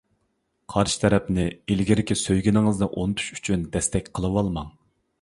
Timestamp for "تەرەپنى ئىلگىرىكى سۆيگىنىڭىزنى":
1.03-2.91